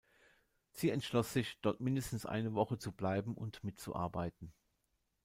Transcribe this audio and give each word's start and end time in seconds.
Sie 0.71 0.89
entschloss 0.89 1.31
sich, 1.31 1.59
dort 1.61 1.79
mindestens 1.79 2.25
eine 2.25 2.55
Woche 2.55 2.79
zu 2.79 2.91
bleiben 2.91 3.35
und 3.35 3.63
mitzuarbeiten. 3.63 4.51